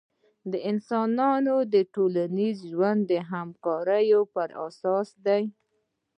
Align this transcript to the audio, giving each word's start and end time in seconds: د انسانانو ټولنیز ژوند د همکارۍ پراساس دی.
د 0.51 0.53
انسانانو 0.71 1.53
ټولنیز 1.93 2.57
ژوند 2.71 3.01
د 3.11 3.13
همکارۍ 3.31 4.07
پراساس 4.33 5.07
دی. 5.25 5.43